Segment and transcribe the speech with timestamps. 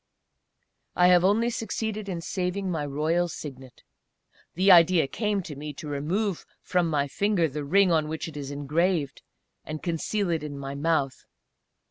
[0.95, 3.83] I have only succeeded in saving my royal Signet.
[4.55, 8.35] The idea came to me to remove from my finger the ring on which it
[8.35, 9.21] is engraved,
[9.63, 11.27] and conceal it in my mouth.